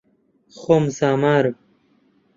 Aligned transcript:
خۆم 0.57 0.85
زامارم 0.97 1.55